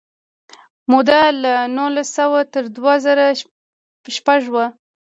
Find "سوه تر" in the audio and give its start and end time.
2.17-2.63